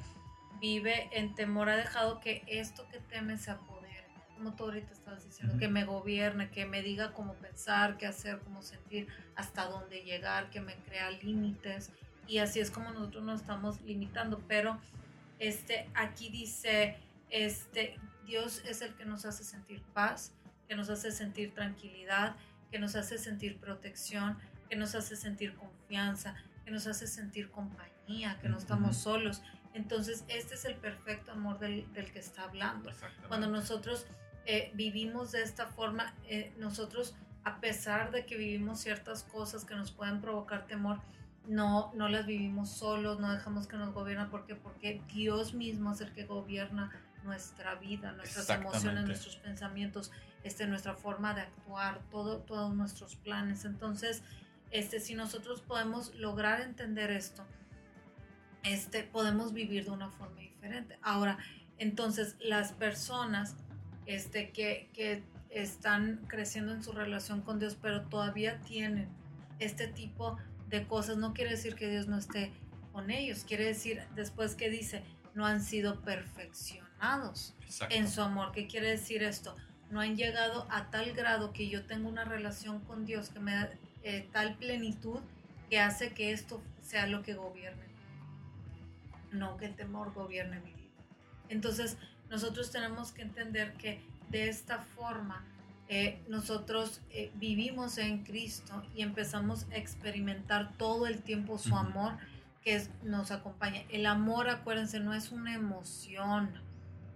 vive 0.61 1.09
en 1.13 1.35
temor 1.35 1.69
ha 1.69 1.77
dejado 1.77 2.21
que 2.21 2.43
esto 2.47 2.87
que 2.89 3.01
teme 3.01 3.39
se 3.39 3.51
apodere, 3.51 4.07
como 4.35 4.55
tú 4.55 4.65
ahorita 4.65 4.93
estabas 4.93 5.25
diciendo, 5.25 5.59
que 5.59 5.69
me 5.69 5.85
gobierne, 5.85 6.51
que 6.51 6.67
me 6.67 6.83
diga 6.83 7.13
cómo 7.13 7.35
pensar, 7.35 7.97
qué 7.97 8.07
hacer, 8.07 8.41
cómo 8.41 8.63
sentir, 8.63 9.09
hasta 9.35 9.67
dónde 9.67 10.03
llegar, 10.03 10.51
que 10.51 10.61
me 10.61 10.77
crea 10.77 11.11
límites. 11.11 11.91
Y 12.27 12.39
así 12.39 12.61
es 12.61 12.71
como 12.71 12.91
nosotros 12.91 13.25
nos 13.25 13.41
estamos 13.41 13.81
limitando, 13.83 14.43
pero 14.49 14.79
este, 15.39 15.89
aquí 15.95 16.29
dice, 16.29 16.97
este, 17.31 17.99
Dios 18.25 18.63
es 18.67 18.83
el 18.83 18.95
que 18.95 19.05
nos 19.05 19.25
hace 19.25 19.45
sentir 19.45 19.83
paz, 19.95 20.33
que 20.69 20.75
nos 20.75 20.91
hace 20.91 21.13
sentir 21.13 21.55
tranquilidad, 21.55 22.37
que 22.71 22.77
que 22.77 22.83
nos 22.83 22.95
hace 22.95 23.17
sentir 23.17 23.59
protección, 23.59 24.37
que 24.69 24.77
nos 24.77 24.95
hace 24.95 25.17
sentir 25.17 25.55
confianza, 25.55 26.35
que 26.63 26.71
nos 26.71 26.87
hace 26.87 27.07
sentir 27.07 27.51
compañía, 27.51 28.39
que 28.43 28.51
no 28.51 28.59
estamos 28.59 28.99
solos. 28.99 29.43
Entonces, 29.77 30.25
este 30.29 30.55
es 30.55 30.65
el 30.65 30.75
perfecto 30.75 31.33
amor 31.33 31.59
del, 31.59 31.93
del 31.93 32.11
que 32.11 32.19
está 32.19 32.45
hablando. 32.45 32.91
Cuando 33.29 33.47
nosotros 33.47 34.07
eh, 34.47 34.71
vivimos 34.75 35.33
de 35.33 35.43
esta 35.43 35.67
forma, 35.67 36.15
eh, 36.29 36.55
nosotros, 36.57 37.15
a 37.45 37.61
pesar 37.61 38.11
de 38.11 38.25
que 38.25 38.39
vivimos 38.39 38.81
ciertas 38.81 39.23
cosas 39.23 39.67
que 39.67 39.75
nos 39.75 39.93
pueden 39.93 40.23
provocar 40.23 40.67
temor, 40.67 41.03
no, 41.47 41.93
no 41.95 42.09
las 42.09 42.25
vivimos 42.25 42.71
solos, 42.71 43.21
no 43.21 43.31
dejamos 43.31 43.67
que 43.67 43.77
nos 43.77 43.93
gobierna. 43.93 44.31
¿Por 44.31 44.47
qué? 44.47 44.55
Porque 44.55 45.03
Dios 45.13 45.53
mismo 45.53 45.93
es 45.93 46.01
el 46.01 46.11
que 46.13 46.25
gobierna 46.25 46.91
nuestra 47.23 47.75
vida, 47.75 48.13
nuestras 48.13 48.49
emociones, 48.49 49.05
nuestros 49.05 49.37
pensamientos, 49.37 50.11
este, 50.43 50.67
nuestra 50.67 50.95
forma 50.95 51.35
de 51.35 51.43
actuar, 51.43 52.01
todo, 52.11 52.39
todos 52.39 52.75
nuestros 52.75 53.15
planes. 53.17 53.67
Entonces, 53.67 54.23
este, 54.71 55.01
si 55.01 55.15
nosotros 55.15 55.61
podemos 55.61 56.15
lograr 56.15 56.63
entender 56.63 57.11
esto, 57.11 57.45
este, 58.67 59.03
podemos 59.03 59.53
vivir 59.53 59.85
de 59.85 59.91
una 59.91 60.11
forma 60.11 60.41
diferente. 60.41 60.99
Ahora, 61.03 61.39
entonces, 61.79 62.37
las 62.41 62.73
personas 62.73 63.57
este, 64.07 64.51
que, 64.51 64.89
que 64.93 65.23
están 65.51 66.21
creciendo 66.29 66.73
en 66.73 66.83
su 66.83 66.93
relación 66.93 67.43
con 67.43 67.59
Dios, 67.59 67.77
pero 67.81 68.03
todavía 68.03 68.61
tienen 68.61 69.09
este 69.59 69.89
tipo 69.89 70.37
de 70.69 70.87
cosas, 70.87 71.17
no 71.17 71.33
quiere 71.33 71.53
decir 71.53 71.75
que 71.77 71.89
Dios 71.89 72.09
no 72.09 72.19
esté 72.19 72.53
con 72.93 73.11
ellos, 73.11 73.45
quiere 73.45 73.65
decir 73.65 74.03
después 74.15 74.55
que 74.55 74.71
dice, 74.71 75.03
no 75.35 75.47
han 75.47 75.63
sido 75.63 76.01
perfeccionados 76.01 77.55
en 77.91 78.11
su 78.11 78.23
amor. 78.23 78.53
¿Qué 78.53 78.67
quiere 78.67 78.89
decir 78.89 79.23
esto? 79.23 79.55
No 79.91 80.01
han 80.01 80.17
llegado 80.17 80.67
a 80.71 80.91
tal 80.91 81.13
grado 81.13 81.53
que 81.53 81.69
yo 81.69 81.85
tengo 81.85 82.09
una 82.09 82.25
relación 82.25 82.81
con 82.81 83.05
Dios 83.05 83.29
que 83.29 83.39
me 83.39 83.55
da 83.55 83.71
eh, 84.03 84.27
tal 84.33 84.57
plenitud 84.57 85.21
que 85.69 85.79
hace 85.79 86.13
que 86.13 86.33
esto 86.33 86.63
sea 86.81 87.07
lo 87.07 87.23
que 87.23 87.35
gobierne. 87.35 87.86
No 89.33 89.57
que 89.57 89.67
el 89.67 89.77
temor 89.77 90.13
gobierne 90.13 90.61
mi 90.61 90.73
vida. 90.73 90.87
Entonces, 91.49 91.97
nosotros 92.31 92.71
tenemos 92.71 93.13
que 93.13 93.23
entender 93.23 93.75
que 93.75 94.01
de 94.31 94.49
esta 94.49 94.79
forma 94.79 95.45
eh, 95.89 96.21
nosotros 96.29 97.01
eh, 97.11 97.31
vivimos 97.37 97.99
en 97.99 98.25
Cristo 98.25 98.83
y 98.95 99.03
empezamos 99.03 99.67
a 99.71 99.77
experimentar 99.77 100.77
todo 100.77 101.07
el 101.07 101.23
tiempo 101.23 101.59
su 101.59 101.77
amor 101.77 102.15
que 102.63 102.83
nos 103.05 103.31
acompaña. 103.31 103.83
El 103.91 104.07
amor, 104.07 104.49
acuérdense, 104.49 104.99
no 104.99 105.15
es 105.15 105.31
una 105.31 105.55
emoción. 105.55 106.61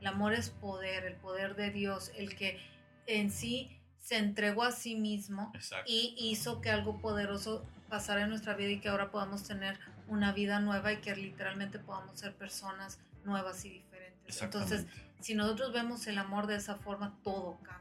El 0.00 0.06
amor 0.06 0.34
es 0.34 0.50
poder, 0.50 1.04
el 1.04 1.16
poder 1.16 1.56
de 1.56 1.70
Dios, 1.70 2.12
el 2.16 2.36
que 2.36 2.60
en 3.06 3.32
sí 3.32 3.79
se 4.00 4.16
entregó 4.16 4.64
a 4.64 4.73
sí 4.73 4.97
mismo 4.97 5.52
y 5.87 6.14
hizo 6.19 6.61
que 6.61 6.71
algo 6.71 6.99
poderoso 6.99 7.64
pasara 7.88 8.23
en 8.23 8.30
nuestra 8.30 8.54
vida 8.54 8.71
y 8.71 8.80
que 8.80 8.88
ahora 8.88 9.11
podamos 9.11 9.47
tener 9.47 9.78
una 10.09 10.33
vida 10.33 10.59
nueva 10.61 10.92
y 10.92 10.97
que 10.99 11.14
literalmente 11.14 11.78
podamos 11.78 12.19
ser 12.19 12.35
personas 12.35 12.99
nuevas 13.25 13.64
y 13.64 13.71
diferentes. 13.71 14.42
Entonces, 14.42 14.87
si 15.21 15.35
nosotros 15.35 15.73
vemos 15.73 16.07
el 16.07 16.19
amor 16.19 16.47
de 16.47 16.57
esa 16.57 16.76
forma, 16.76 17.14
todo 17.23 17.59
cambia. 17.62 17.80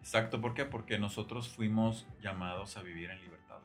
Exacto, 0.00 0.40
¿por 0.40 0.54
qué? 0.54 0.64
Porque 0.64 0.98
nosotros 0.98 1.48
fuimos 1.48 2.06
llamados 2.22 2.76
a 2.76 2.82
vivir 2.82 3.10
en 3.10 3.20
libertad. 3.20 3.58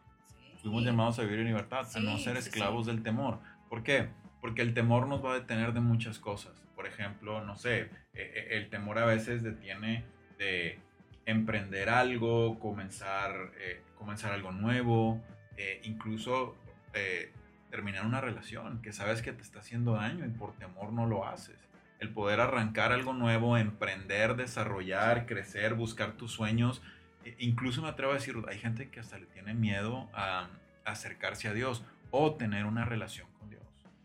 Fuimos 0.61 0.83
llamados 0.83 1.17
a 1.19 1.21
vivir 1.21 1.39
en 1.39 1.47
libertad, 1.47 1.87
a 1.95 1.99
no 1.99 2.17
ser 2.17 2.37
esclavos 2.37 2.85
del 2.85 3.03
temor. 3.03 3.39
¿Por 3.69 3.83
qué? 3.83 4.09
Porque 4.41 4.61
el 4.61 4.73
temor 4.73 5.07
nos 5.07 5.23
va 5.23 5.31
a 5.31 5.35
detener 5.35 5.73
de 5.73 5.79
muchas 5.79 6.19
cosas. 6.19 6.53
Por 6.75 6.87
ejemplo, 6.87 7.43
no 7.43 7.55
sé, 7.55 7.89
e, 8.13 8.21
e, 8.21 8.57
el 8.57 8.69
temor 8.69 8.97
a 8.99 9.05
veces 9.05 9.43
detiene 9.43 10.03
de 10.37 10.79
emprender 11.25 11.89
algo, 11.89 12.59
comenzar, 12.59 13.51
eh, 13.59 13.81
comenzar 13.97 14.31
algo 14.31 14.51
nuevo, 14.51 15.21
eh, 15.57 15.81
incluso 15.83 16.55
eh, 16.93 17.31
terminar 17.69 18.05
una 18.05 18.21
relación 18.21 18.81
que 18.81 18.93
sabes 18.93 19.21
que 19.21 19.33
te 19.33 19.41
está 19.41 19.59
haciendo 19.59 19.93
daño 19.93 20.25
y 20.25 20.29
por 20.29 20.53
temor 20.53 20.93
no 20.93 21.05
lo 21.05 21.27
haces. 21.27 21.57
El 21.99 22.09
poder 22.09 22.39
arrancar 22.39 22.91
algo 22.91 23.13
nuevo, 23.13 23.57
emprender, 23.57 24.35
desarrollar, 24.35 25.25
crecer, 25.25 25.73
buscar 25.73 26.13
tus 26.13 26.31
sueños. 26.31 26.81
E, 27.23 27.35
incluso 27.39 27.81
me 27.81 27.87
atrevo 27.87 28.11
a 28.11 28.15
decir, 28.15 28.35
hay 28.47 28.59
gente 28.59 28.89
que 28.89 28.99
hasta 28.99 29.17
le 29.17 29.25
tiene 29.25 29.53
miedo 29.53 30.09
a 30.13 30.49
acercarse 30.83 31.47
a 31.47 31.53
Dios 31.53 31.83
o 32.11 32.35
tener 32.35 32.65
una 32.65 32.85
relación 32.85 33.27
con 33.39 33.49
Dios. 33.49 33.63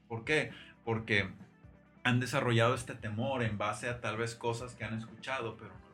¿Por 0.08 0.24
qué? 0.24 0.52
Porque 0.84 1.28
han 2.02 2.20
desarrollado 2.20 2.74
este 2.74 2.94
temor 2.94 3.42
en 3.42 3.58
base 3.58 3.88
a 3.88 4.00
tal 4.00 4.16
vez 4.16 4.34
cosas 4.34 4.74
que 4.74 4.84
han 4.84 4.98
escuchado, 4.98 5.56
pero 5.56 5.70
no 5.70 5.89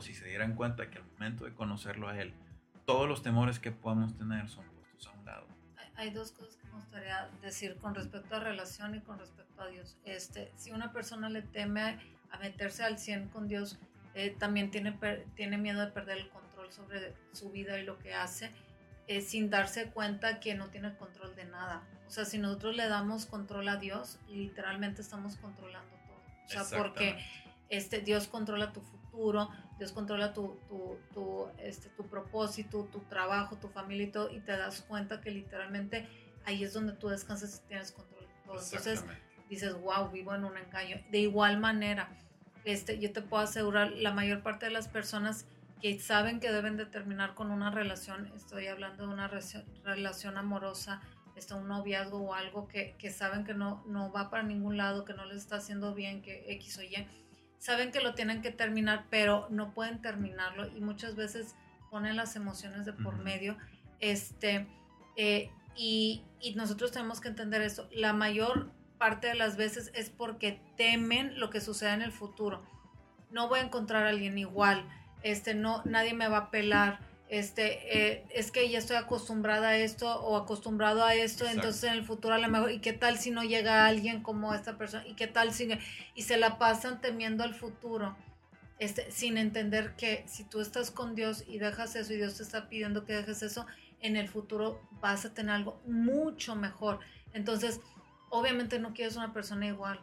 si 0.00 0.14
se 0.14 0.26
dieran 0.26 0.54
cuenta 0.54 0.90
que 0.90 0.98
al 0.98 1.04
momento 1.04 1.46
de 1.46 1.54
conocerlo 1.54 2.08
a 2.08 2.20
Él, 2.20 2.34
todos 2.84 3.08
los 3.08 3.22
temores 3.22 3.58
que 3.58 3.70
podamos 3.70 4.14
tener 4.16 4.48
son 4.48 4.64
puestos 4.66 5.06
a 5.06 5.12
un 5.12 5.24
lado. 5.24 5.46
Hay 5.96 6.10
dos 6.10 6.32
cosas 6.32 6.56
que 6.56 6.66
me 6.68 6.74
gustaría 6.74 7.30
decir 7.40 7.76
con 7.76 7.94
respecto 7.94 8.36
a 8.36 8.40
relación 8.40 8.94
y 8.94 9.00
con 9.00 9.18
respecto 9.18 9.62
a 9.62 9.68
Dios. 9.68 9.96
Este, 10.04 10.52
si 10.56 10.70
una 10.70 10.92
persona 10.92 11.30
le 11.30 11.40
teme 11.40 11.98
a 12.30 12.38
meterse 12.38 12.84
al 12.84 12.98
100 12.98 13.28
con 13.28 13.48
Dios, 13.48 13.78
eh, 14.14 14.36
también 14.38 14.70
tiene, 14.70 14.98
tiene 15.34 15.56
miedo 15.56 15.80
de 15.80 15.86
perder 15.86 16.18
el 16.18 16.28
control 16.28 16.70
sobre 16.72 17.14
su 17.32 17.50
vida 17.50 17.78
y 17.78 17.84
lo 17.84 17.98
que 17.98 18.12
hace, 18.12 18.50
eh, 19.06 19.22
sin 19.22 19.48
darse 19.48 19.90
cuenta 19.90 20.40
que 20.40 20.54
no 20.54 20.68
tiene 20.68 20.88
el 20.88 20.96
control 20.96 21.34
de 21.36 21.46
nada. 21.46 21.82
O 22.06 22.10
sea, 22.10 22.26
si 22.26 22.38
nosotros 22.38 22.76
le 22.76 22.86
damos 22.86 23.24
control 23.24 23.68
a 23.68 23.76
Dios, 23.76 24.18
literalmente 24.28 25.00
estamos 25.00 25.36
controlando 25.36 25.96
todo. 26.06 26.22
O 26.44 26.64
sea, 26.64 26.78
porque 26.78 27.18
este, 27.70 28.00
Dios 28.00 28.26
controla 28.26 28.72
tu 28.72 28.80
futuro, 28.80 28.99
Dios 29.78 29.92
controla 29.92 30.32
tu, 30.32 30.58
tu, 30.68 30.98
tu, 31.12 31.48
este, 31.58 31.88
tu 31.90 32.06
propósito, 32.06 32.84
tu 32.92 33.00
trabajo, 33.00 33.56
tu 33.56 33.68
familia 33.68 34.06
y 34.06 34.10
todo, 34.10 34.30
y 34.30 34.40
te 34.40 34.52
das 34.52 34.82
cuenta 34.82 35.20
que 35.20 35.30
literalmente 35.30 36.08
ahí 36.44 36.64
es 36.64 36.72
donde 36.72 36.92
tú 36.92 37.08
descansas 37.08 37.62
y 37.64 37.68
tienes 37.68 37.92
control 37.92 38.20
de 38.20 38.34
todo. 38.44 38.62
Entonces 38.62 39.04
dices, 39.48 39.74
wow, 39.80 40.10
vivo 40.10 40.34
en 40.34 40.44
un 40.44 40.56
engaño. 40.56 41.02
De 41.10 41.18
igual 41.18 41.58
manera, 41.58 42.08
este, 42.64 42.98
yo 42.98 43.12
te 43.12 43.22
puedo 43.22 43.42
asegurar, 43.42 43.92
la 43.92 44.12
mayor 44.12 44.42
parte 44.42 44.66
de 44.66 44.72
las 44.72 44.88
personas 44.88 45.46
que 45.80 45.98
saben 45.98 46.40
que 46.40 46.52
deben 46.52 46.76
de 46.76 46.86
terminar 46.86 47.34
con 47.34 47.50
una 47.50 47.70
relación, 47.70 48.30
estoy 48.36 48.66
hablando 48.66 49.06
de 49.06 49.12
una 49.12 49.30
relación 49.84 50.36
amorosa, 50.36 51.00
este, 51.36 51.54
un 51.54 51.68
noviazgo 51.68 52.18
o 52.18 52.34
algo 52.34 52.68
que, 52.68 52.96
que 52.98 53.10
saben 53.10 53.44
que 53.44 53.54
no, 53.54 53.82
no 53.86 54.12
va 54.12 54.28
para 54.28 54.42
ningún 54.42 54.76
lado, 54.76 55.06
que 55.06 55.14
no 55.14 55.24
les 55.24 55.38
está 55.38 55.56
haciendo 55.56 55.94
bien, 55.94 56.20
que 56.20 56.44
X 56.52 56.78
o 56.78 56.82
Y, 56.82 57.06
saben 57.60 57.92
que 57.92 58.00
lo 58.00 58.14
tienen 58.14 58.42
que 58.42 58.50
terminar, 58.50 59.04
pero 59.10 59.46
no 59.50 59.72
pueden 59.72 60.00
terminarlo 60.02 60.66
y 60.66 60.80
muchas 60.80 61.14
veces 61.14 61.54
ponen 61.90 62.16
las 62.16 62.34
emociones 62.34 62.86
de 62.86 62.92
por 62.92 63.18
medio. 63.18 63.56
Este, 64.00 64.66
eh, 65.16 65.50
y, 65.76 66.24
y, 66.40 66.54
nosotros 66.54 66.90
tenemos 66.90 67.20
que 67.20 67.28
entender 67.28 67.60
eso. 67.60 67.88
La 67.92 68.12
mayor 68.12 68.72
parte 68.98 69.28
de 69.28 69.34
las 69.34 69.56
veces 69.56 69.92
es 69.94 70.10
porque 70.10 70.60
temen 70.76 71.38
lo 71.38 71.50
que 71.50 71.60
suceda 71.60 71.94
en 71.94 72.02
el 72.02 72.12
futuro. 72.12 72.64
No 73.30 73.48
voy 73.48 73.60
a 73.60 73.62
encontrar 73.64 74.06
a 74.06 74.08
alguien 74.08 74.38
igual. 74.38 74.88
Este, 75.22 75.54
no, 75.54 75.82
nadie 75.84 76.14
me 76.14 76.28
va 76.28 76.38
a 76.38 76.50
pelar 76.50 76.98
este, 77.30 77.78
eh, 77.96 78.24
es 78.34 78.50
que 78.50 78.68
ya 78.68 78.78
estoy 78.78 78.96
acostumbrada 78.96 79.68
a 79.68 79.76
esto 79.76 80.20
o 80.20 80.36
acostumbrado 80.36 81.04
a 81.04 81.14
esto, 81.14 81.46
entonces 81.46 81.84
en 81.84 81.92
el 81.92 82.04
futuro 82.04 82.34
a 82.34 82.38
lo 82.38 82.48
mejor, 82.48 82.72
¿y 82.72 82.80
qué 82.80 82.92
tal 82.92 83.18
si 83.18 83.30
no 83.30 83.44
llega 83.44 83.86
alguien 83.86 84.20
como 84.20 84.52
esta 84.52 84.76
persona? 84.76 85.06
¿Y 85.06 85.14
qué 85.14 85.28
tal 85.28 85.52
si... 85.52 85.68
Y 86.16 86.22
se 86.22 86.36
la 86.38 86.58
pasan 86.58 87.00
temiendo 87.00 87.44
al 87.44 87.54
futuro, 87.54 88.16
este, 88.80 89.12
sin 89.12 89.38
entender 89.38 89.94
que 89.94 90.24
si 90.26 90.42
tú 90.42 90.60
estás 90.60 90.90
con 90.90 91.14
Dios 91.14 91.44
y 91.46 91.58
dejas 91.58 91.94
eso 91.94 92.12
y 92.12 92.16
Dios 92.16 92.36
te 92.36 92.42
está 92.42 92.68
pidiendo 92.68 93.04
que 93.04 93.12
dejes 93.12 93.44
eso, 93.44 93.64
en 94.00 94.16
el 94.16 94.28
futuro 94.28 94.80
vas 95.00 95.24
a 95.24 95.32
tener 95.32 95.54
algo 95.54 95.80
mucho 95.86 96.56
mejor. 96.56 96.98
Entonces, 97.32 97.80
obviamente 98.28 98.80
no 98.80 98.92
quieres 98.92 99.14
una 99.14 99.32
persona 99.32 99.68
igual. 99.68 100.00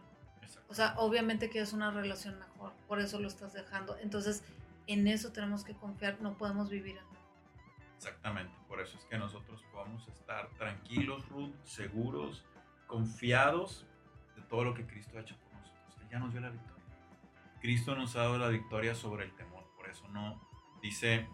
O 0.70 0.74
sea, 0.74 0.94
obviamente 0.98 1.50
quieres 1.50 1.74
una 1.74 1.92
relación 1.92 2.40
mejor, 2.40 2.72
por 2.88 3.02
eso 3.02 3.20
lo 3.20 3.28
estás 3.28 3.52
dejando. 3.52 3.98
Entonces, 4.02 4.44
en 4.88 5.08
eso 5.08 5.34
tenemos 5.34 5.66
que 5.66 5.74
confiar, 5.74 6.22
no 6.22 6.38
podemos 6.38 6.70
vivir 6.70 6.96
en 6.96 7.07
Exactamente, 7.98 8.54
por 8.68 8.80
eso 8.80 8.96
es 8.96 9.06
que 9.06 9.18
nosotros 9.18 9.64
podemos 9.72 10.08
estar 10.08 10.50
tranquilos, 10.52 11.28
Ruth, 11.30 11.56
seguros, 11.64 12.46
confiados 12.86 13.88
de 14.36 14.44
todo 14.44 14.64
lo 14.64 14.76
que 14.76 14.86
Cristo 14.86 15.18
ha 15.18 15.22
hecho 15.22 15.36
por 15.38 15.54
nosotros. 15.54 15.98
Él 16.02 16.08
ya 16.12 16.20
nos 16.20 16.32
dio 16.32 16.42
la 16.42 16.52
victoria. 16.52 16.86
Cristo 17.60 17.96
nos 17.96 18.16
ha 18.16 18.20
dado 18.20 18.38
la 18.38 18.50
victoria 18.50 18.94
sobre 18.94 19.26
el 19.26 19.36
temor, 19.36 19.66
por 19.76 19.90
eso 19.90 20.08
no 20.10 20.40
dice, 20.80 21.28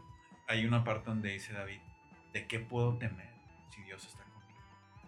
hay 0.47 0.65
una 0.65 0.85
parte 0.85 1.09
donde 1.09 1.33
dice 1.33 1.51
David, 1.51 1.81
¿de 2.31 2.47
qué 2.47 2.59
puedo 2.59 2.97
temer 2.97 3.35
si 3.69 3.83
Dios 3.83 4.05
está 4.05 4.23
conmigo? 4.23 4.61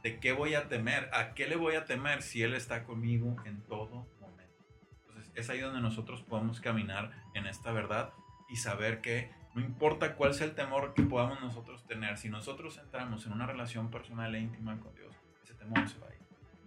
¿De 0.03 0.19
qué 0.19 0.33
voy 0.33 0.55
a 0.55 0.67
temer? 0.67 1.09
¿A 1.13 1.33
qué 1.33 1.47
le 1.47 1.55
voy 1.55 1.75
a 1.75 1.85
temer 1.85 2.21
si 2.21 2.43
Él 2.43 2.53
está 2.53 2.83
conmigo 2.83 3.37
en 3.45 3.63
todo 3.63 4.07
momento? 4.19 4.65
Entonces 5.07 5.31
es 5.35 5.49
ahí 5.49 5.61
donde 5.61 5.79
nosotros 5.79 6.21
podemos 6.21 6.59
caminar 6.59 7.11
en 7.33 7.47
esta 7.47 7.71
verdad 7.71 8.13
y 8.49 8.57
saber 8.57 8.99
que 8.99 9.31
no 9.55 9.61
importa 9.61 10.15
cuál 10.15 10.33
sea 10.33 10.47
el 10.47 10.53
temor 10.53 10.93
que 10.93 11.03
podamos 11.03 11.39
nosotros 11.39 11.85
tener, 11.87 12.17
si 12.17 12.27
nosotros 12.29 12.77
entramos 12.77 13.25
en 13.25 13.31
una 13.31 13.47
relación 13.47 13.89
personal 13.89 14.35
e 14.35 14.41
íntima 14.41 14.77
con 14.81 14.93
Dios, 14.95 15.15
ese 15.43 15.53
temor 15.53 15.87
se 15.87 15.97
va 15.99 16.07
a. 16.07 16.15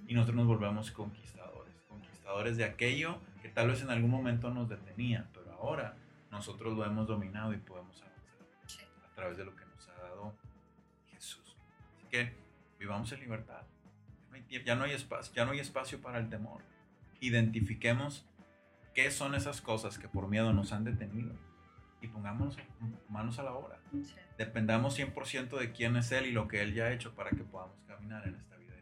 Y 0.07 0.14
nosotros 0.14 0.37
nos 0.37 0.47
volvemos 0.47 0.90
conquistadores, 0.90 1.75
conquistadores 1.87 2.57
de 2.57 2.64
aquello 2.64 3.18
que 3.42 3.50
tal 3.50 3.68
vez 3.68 3.83
en 3.83 3.90
algún 3.90 4.11
momento 4.11 4.49
nos 4.49 4.71
detenía, 4.71 5.28
pero 5.35 5.52
ahora 5.52 5.97
nosotros 6.30 6.75
lo 6.75 6.83
hemos 6.87 7.07
dominado 7.07 7.52
y 7.52 7.59
podemos 7.59 8.00
avanzar 8.00 8.88
a 9.04 9.14
través 9.14 9.37
de 9.37 9.45
lo 9.45 9.54
que 9.54 9.66
nos 9.66 9.87
ha 9.90 9.92
dado 10.00 10.35
Jesús. 11.11 11.57
Así 11.95 12.07
que 12.11 12.33
vivamos 12.78 13.12
en 13.12 13.21
libertad. 13.21 13.64
Ya 14.64 14.76
no 14.76 14.85
hay 14.85 14.92
espacio, 14.92 15.35
ya 15.35 15.45
no 15.45 15.50
hay 15.50 15.59
espacio 15.59 16.00
para 16.00 16.18
el 16.18 16.30
temor. 16.30 16.62
Identifiquemos 17.21 18.25
qué 18.95 19.11
son 19.11 19.35
esas 19.35 19.61
cosas 19.61 19.99
que 19.99 20.09
por 20.09 20.28
miedo 20.28 20.54
nos 20.54 20.73
han 20.73 20.85
detenido 20.85 21.35
y 22.00 22.08
pongámonos 22.08 22.56
manos 23.08 23.38
a 23.38 23.42
la 23.42 23.52
obra. 23.52 23.78
Dependamos 24.36 24.98
100% 24.98 25.58
de 25.58 25.72
quién 25.72 25.96
es 25.96 26.12
Él 26.12 26.26
y 26.26 26.32
lo 26.32 26.48
que 26.48 26.62
Él 26.62 26.74
ya 26.74 26.84
ha 26.84 26.92
hecho 26.92 27.14
para 27.14 27.30
que 27.30 27.42
podamos 27.42 27.76
caminar 27.86 28.26
en 28.26 28.36
esta 28.36 28.56
vida. 28.56 28.74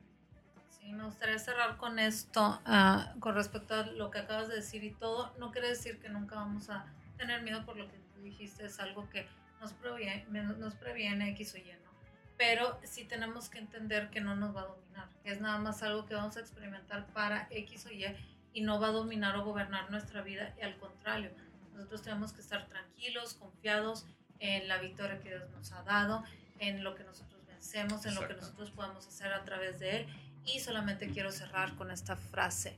Sí, 0.69 0.93
me 0.93 1.05
gustaría 1.05 1.39
cerrar 1.39 1.77
con 1.77 1.99
esto, 1.99 2.61
ah, 2.65 3.15
con 3.21 3.35
respecto 3.35 3.75
a 3.75 3.87
lo 3.87 4.11
que 4.11 4.19
acabas 4.19 4.49
de 4.49 4.57
decir 4.57 4.85
y 4.85 4.91
todo. 4.91 5.35
No 5.39 5.51
quiere 5.51 5.69
decir 5.69 5.99
que 5.99 6.09
nunca 6.09 6.37
vamos 6.37 6.69
a 6.71 6.87
tener 7.17 7.43
miedo 7.43 7.65
por 7.65 7.77
lo 7.77 7.89
que 7.89 7.99
tú 8.15 8.21
dijiste, 8.21 8.67
es 8.67 8.79
algo 8.81 9.09
que 9.09 9.27
nos 9.61 9.73
previene, 9.73 10.25
nos 10.59 10.75
previene 10.75 11.31
X 11.31 11.55
o 11.55 11.59
Y, 11.59 11.73
¿no? 11.85 11.91
Pero 12.37 12.79
sí 12.85 13.05
tenemos 13.05 13.49
que 13.49 13.59
entender 13.59 14.11
que 14.11 14.21
no 14.21 14.37
nos 14.37 14.55
va 14.55 14.63
a 14.63 14.67
dominar, 14.67 15.09
que 15.23 15.31
es 15.31 15.41
nada 15.41 15.59
más 15.59 15.83
algo 15.83 16.05
que 16.05 16.15
vamos 16.15 16.37
a 16.37 16.41
experimentar 16.41 17.07
para 17.09 17.49
X 17.51 17.87
o 17.87 17.91
Y 17.91 18.05
y 18.53 18.61
no 18.63 18.81
va 18.81 18.89
a 18.89 18.93
dominar 18.93 19.37
o 19.37 19.45
gobernar 19.45 19.91
nuestra 19.91 20.23
vida 20.23 20.55
y 20.59 20.63
al 20.63 20.79
contrario, 20.79 21.31
nosotros 21.77 22.03
tenemos 22.03 22.33
que 22.33 22.41
estar 22.41 22.67
tranquilos, 22.67 23.35
confiados 23.35 24.07
en 24.39 24.67
la 24.69 24.79
victoria 24.79 25.21
que 25.21 25.29
Dios 25.29 25.49
nos 25.51 25.73
ha 25.73 25.83
dado, 25.83 26.25
en 26.59 26.83
lo 26.83 26.95
que 26.95 27.05
nosotros 27.05 27.47
vencemos, 27.47 28.07
en 28.07 28.15
lo 28.15 28.27
que 28.27 28.35
nosotros 28.35 28.71
podemos 28.71 29.07
hacer 29.07 29.33
a 29.33 29.45
través 29.45 29.79
de 29.79 29.99
Él. 29.99 30.07
Y 30.45 30.61
solamente 30.61 31.11
quiero 31.11 31.31
cerrar 31.33 31.75
con 31.77 31.91
esta 31.91 32.17
frase, 32.17 32.77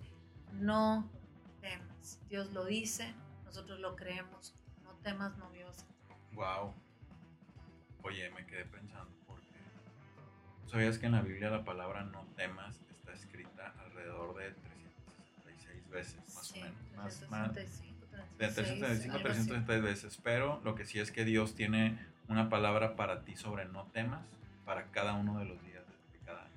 no 0.52 1.08
temas. 1.60 2.18
Dios 2.28 2.52
lo 2.52 2.64
dice, 2.64 3.14
nosotros 3.44 3.78
lo 3.78 3.94
creemos, 3.94 4.54
no 4.82 4.94
temas, 4.96 5.36
no 5.36 5.50
Dios. 5.50 5.84
Wow. 6.32 6.74
Oye, 8.02 8.30
me 8.30 8.46
quedé 8.46 8.64
pensando 8.64 9.14
porque 9.26 9.58
¿sabías 10.66 10.98
que 10.98 11.06
en 11.06 11.12
la 11.12 11.22
Biblia 11.22 11.50
la 11.50 11.64
palabra 11.64 12.04
no 12.04 12.24
temas 12.36 12.80
está 12.90 13.12
escrita 13.12 13.74
alrededor 13.78 14.36
de 14.36 14.52
366 14.52 15.90
veces, 15.90 16.34
más 16.34 16.52
o 16.52 16.56
menos? 16.56 16.96
Más, 16.96 17.30
más, 17.30 17.54
de 18.38 18.48
335 18.48 19.18
336 19.18 19.82
veces, 19.82 20.20
pero 20.22 20.60
lo 20.64 20.74
que 20.74 20.84
sí 20.84 20.98
es 20.98 21.10
que 21.10 21.24
Dios 21.24 21.54
tiene 21.54 21.98
una 22.28 22.48
palabra 22.48 22.96
para 22.96 23.24
ti 23.24 23.36
sobre 23.36 23.64
no 23.66 23.84
temas 23.92 24.20
para 24.64 24.84
cada 24.90 25.14
uno 25.14 25.38
de 25.38 25.46
los 25.46 25.62
días 25.64 25.82
de 26.12 26.18
cada 26.26 26.42
año. 26.42 26.52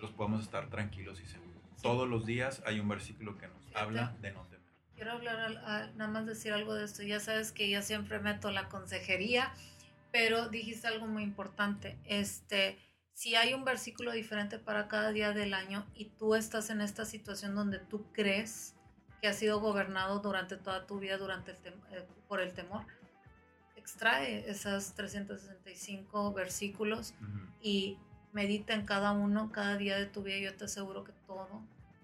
los 0.00 0.12
podemos 0.12 0.42
estar 0.42 0.68
tranquilos 0.68 1.20
y 1.20 1.26
seguros. 1.26 1.54
Todos 1.82 2.08
los 2.08 2.24
días 2.24 2.62
hay 2.66 2.80
un 2.80 2.88
versículo 2.88 3.36
que 3.36 3.48
nos 3.48 3.76
habla 3.76 4.14
de 4.20 4.32
no 4.32 4.42
temer. 4.44 4.64
Quiero 4.94 5.12
hablar, 5.12 5.92
nada 5.96 6.10
más 6.10 6.24
decir 6.24 6.52
algo 6.52 6.74
de 6.74 6.84
esto. 6.84 7.02
Ya 7.02 7.18
sabes 7.20 7.50
que 7.50 7.68
yo 7.68 7.82
siempre 7.82 8.20
meto 8.20 8.50
la 8.50 8.68
consejería, 8.68 9.52
pero 10.12 10.48
dijiste 10.48 10.86
algo 10.86 11.06
muy 11.06 11.24
importante. 11.24 11.98
Este, 12.04 12.78
si 13.12 13.34
hay 13.34 13.54
un 13.54 13.64
versículo 13.64 14.12
diferente 14.12 14.58
para 14.58 14.88
cada 14.88 15.10
día 15.10 15.32
del 15.32 15.52
año 15.52 15.84
y 15.94 16.06
tú 16.10 16.34
estás 16.36 16.70
en 16.70 16.80
esta 16.80 17.04
situación 17.04 17.54
donde 17.54 17.78
tú 17.78 18.06
crees 18.12 18.74
que 19.24 19.28
has 19.28 19.38
sido 19.38 19.58
gobernado 19.58 20.18
durante 20.18 20.58
toda 20.58 20.86
tu 20.86 21.00
vida 21.00 21.16
durante 21.16 21.52
el 21.52 21.56
eh, 21.92 22.06
por 22.28 22.42
el 22.42 22.52
temor, 22.52 22.84
extrae 23.74 24.50
esas 24.50 24.94
365 24.96 26.34
versículos 26.34 27.14
y 27.62 27.96
medita 28.34 28.74
en 28.74 28.84
cada 28.84 29.12
uno, 29.12 29.50
cada 29.50 29.78
día 29.78 29.96
de 29.96 30.04
tu 30.04 30.22
vida. 30.22 30.36
Yo 30.36 30.54
te 30.54 30.66
aseguro 30.66 31.04
que 31.04 31.12
todo 31.26 31.48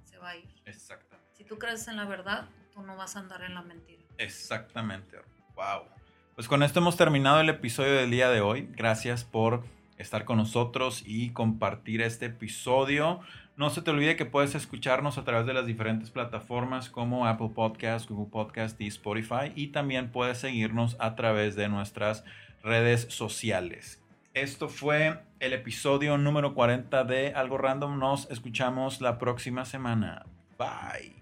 se 0.05 0.17
va 0.17 0.31
a 0.31 0.37
ir. 0.39 0.49
Exactamente. 0.65 1.31
Si 1.37 1.45
tú 1.45 1.59
crees 1.59 1.87
en 1.89 1.97
la 1.97 2.07
verdad, 2.07 2.49
tú 2.73 2.81
no 2.81 2.97
vas 2.97 3.17
a 3.17 3.19
andar 3.19 3.43
en 3.43 3.53
la 3.53 3.61
mentira. 3.61 4.03
Exactamente. 4.17 5.19
Wow. 5.55 5.89
Pues 6.35 6.49
con 6.49 6.63
esto 6.63 6.79
hemos 6.79 6.97
terminado 6.97 7.39
el 7.41 7.51
episodio 7.51 7.97
del 7.97 8.11
día 8.11 8.31
de 8.31 8.41
hoy. 8.41 8.67
Gracias 8.73 9.25
por 9.25 9.63
estar 10.01 10.25
con 10.25 10.39
nosotros 10.39 11.03
y 11.07 11.31
compartir 11.31 12.03
este 12.03 12.27
episodio. 12.27 13.21
No 13.57 13.71
se 13.71 13.83
te 13.83 13.91
olvide 13.91 14.17
que 14.17 14.25
puedes 14.25 14.55
escucharnos 14.55 15.19
a 15.19 15.25
través 15.25 15.47
de 15.47 15.55
las 15.55 15.67
diferentes 15.67 16.11
plataformas 16.11 16.89
como 16.89 17.27
Apple 17.27 17.51
Podcast, 17.55 18.09
Google 18.09 18.31
Podcast 18.31 18.81
y 18.81 18.87
Spotify 18.87 19.53
y 19.55 19.69
también 19.69 20.11
puedes 20.11 20.39
seguirnos 20.39 20.97
a 20.99 21.15
través 21.15 21.57
de 21.57 21.69
nuestras 21.69 22.25
redes 22.63 23.07
sociales. 23.11 24.03
Esto 24.33 24.69
fue 24.69 25.19
el 25.41 25.53
episodio 25.53 26.17
número 26.17 26.55
40 26.55 27.05
de 27.05 27.35
Algo 27.35 27.59
Random. 27.59 27.99
Nos 27.99 28.31
escuchamos 28.31 29.01
la 29.01 29.19
próxima 29.19 29.65
semana. 29.65 30.25
Bye. 30.57 31.20